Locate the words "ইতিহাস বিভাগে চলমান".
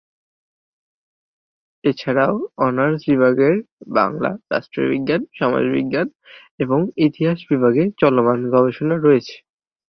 7.07-8.39